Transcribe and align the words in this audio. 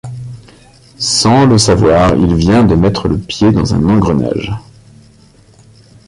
Sans 0.97 1.45
le 1.45 1.59
savoir, 1.59 2.15
il 2.15 2.33
vient 2.33 2.63
de 2.63 2.73
mettre 2.73 3.07
le 3.07 3.19
pied 3.19 3.51
dans 3.51 3.75
un 3.75 3.87
engrenage. 3.87 4.51